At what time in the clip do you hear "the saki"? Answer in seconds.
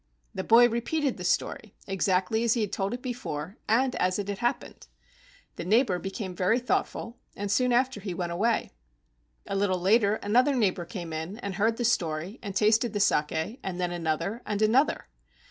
12.93-13.59